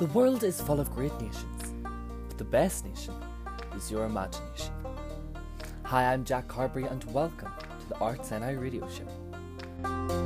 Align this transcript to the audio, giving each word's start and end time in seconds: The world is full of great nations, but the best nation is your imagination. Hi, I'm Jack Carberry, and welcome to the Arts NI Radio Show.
The 0.00 0.06
world 0.06 0.44
is 0.44 0.58
full 0.58 0.80
of 0.80 0.90
great 0.94 1.12
nations, 1.20 1.74
but 2.26 2.38
the 2.38 2.44
best 2.44 2.86
nation 2.86 3.12
is 3.76 3.90
your 3.90 4.06
imagination. 4.06 4.72
Hi, 5.82 6.10
I'm 6.10 6.24
Jack 6.24 6.48
Carberry, 6.48 6.84
and 6.84 7.04
welcome 7.12 7.52
to 7.80 7.86
the 7.86 7.98
Arts 7.98 8.30
NI 8.30 8.54
Radio 8.54 8.88
Show. 8.88 10.19